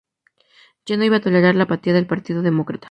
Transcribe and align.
Ya 0.87 0.97
no 0.97 1.03
iba 1.03 1.17
a 1.17 1.21
tolerar 1.21 1.53
la 1.53 1.65
apatía 1.65 1.93
del 1.93 2.07
Partido 2.07 2.41
Demócrata. 2.41 2.79